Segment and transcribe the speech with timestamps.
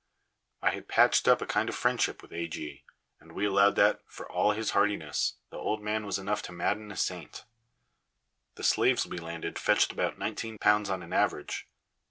[0.63, 2.83] I had patched up a kind of friendship with A.G.,
[3.19, 6.91] and we allowed that, for all his heartiness, the old man was enough to madden
[6.91, 7.45] a saint.
[8.55, 11.67] The slaves we landed fetched about nineteen pounds on an average.